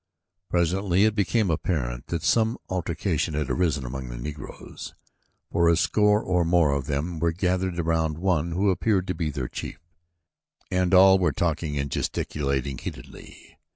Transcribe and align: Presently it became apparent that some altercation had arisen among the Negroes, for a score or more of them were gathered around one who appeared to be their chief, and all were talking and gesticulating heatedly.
Presently 0.49 1.05
it 1.05 1.13
became 1.13 1.51
apparent 1.51 2.07
that 2.07 2.23
some 2.23 2.57
altercation 2.69 3.35
had 3.35 3.51
arisen 3.51 3.85
among 3.85 4.09
the 4.09 4.17
Negroes, 4.17 4.95
for 5.51 5.69
a 5.69 5.75
score 5.77 6.23
or 6.23 6.43
more 6.43 6.71
of 6.71 6.87
them 6.87 7.19
were 7.19 7.31
gathered 7.31 7.77
around 7.77 8.17
one 8.17 8.53
who 8.53 8.71
appeared 8.71 9.05
to 9.09 9.13
be 9.13 9.29
their 9.29 9.47
chief, 9.47 9.77
and 10.71 10.95
all 10.95 11.19
were 11.19 11.31
talking 11.31 11.77
and 11.77 11.91
gesticulating 11.91 12.79
heatedly. 12.79 13.59